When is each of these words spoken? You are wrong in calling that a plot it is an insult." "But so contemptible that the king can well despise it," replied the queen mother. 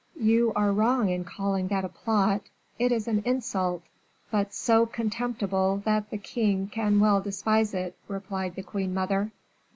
You 0.19 0.51
are 0.55 0.71
wrong 0.71 1.09
in 1.09 1.25
calling 1.25 1.67
that 1.67 1.85
a 1.85 1.89
plot 1.89 2.41
it 2.79 2.91
is 2.91 3.07
an 3.07 3.21
insult." 3.23 3.83
"But 4.31 4.51
so 4.51 4.87
contemptible 4.87 5.83
that 5.85 6.09
the 6.09 6.17
king 6.17 6.69
can 6.69 6.99
well 6.99 7.21
despise 7.21 7.75
it," 7.75 7.95
replied 8.07 8.55
the 8.55 8.63
queen 8.63 8.95
mother. 8.95 9.31